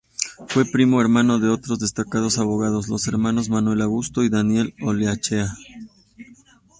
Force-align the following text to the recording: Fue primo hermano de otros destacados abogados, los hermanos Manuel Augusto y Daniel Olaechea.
Fue 0.47 0.65
primo 0.65 0.99
hermano 0.99 1.37
de 1.37 1.49
otros 1.49 1.77
destacados 1.77 2.39
abogados, 2.39 2.87
los 2.87 3.07
hermanos 3.07 3.49
Manuel 3.49 3.81
Augusto 3.81 4.23
y 4.23 4.29
Daniel 4.29 4.73
Olaechea. 4.81 5.55